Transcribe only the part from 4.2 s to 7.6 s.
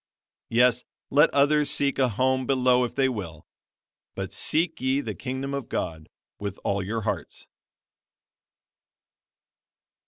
seek ye the Kingdom of God with all your hearts.